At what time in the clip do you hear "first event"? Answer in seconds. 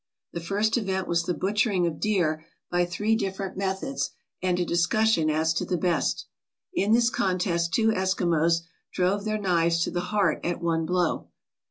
0.41-1.07